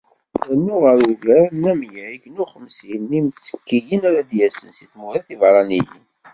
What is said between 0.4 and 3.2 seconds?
Rnu ɣer ugar n amyag u xemsin n